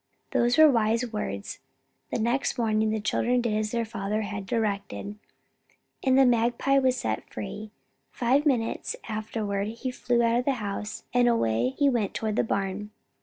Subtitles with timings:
[0.31, 1.59] Those were wise words.
[2.11, 5.19] The next morning the children did as their father had directed,
[6.03, 7.69] and the magpie was set free.
[8.11, 12.43] Five minutes afterward he flew out of the house, and away he went toward the
[12.43, 12.89] barn.